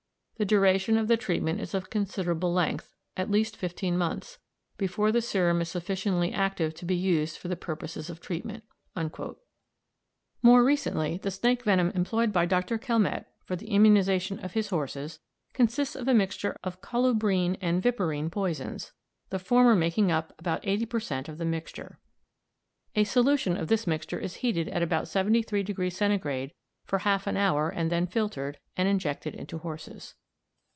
[0.37, 4.39] The duration of the treatment is of considerable length at least fifteen months
[4.75, 8.63] before the serum is sufficiently active to be used for the purposes of treatment."
[10.41, 12.79] More recently the snake venom employed by Dr.
[12.79, 15.19] Calmette for the immunisation of his horses
[15.53, 18.93] consists of a mixture of colubrine and viperine poisons,
[19.29, 21.29] the former making up about 80 per cent.
[21.29, 21.99] of the mixture.
[22.95, 25.93] A solution of this mixture is heated at about 73°
[26.49, 26.53] C.
[26.83, 30.15] for half an hour and then filtered, and injected into horses.